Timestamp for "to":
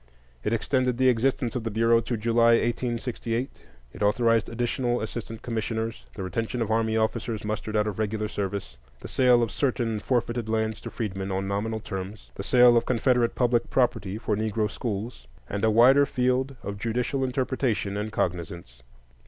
2.01-2.17, 10.81-10.89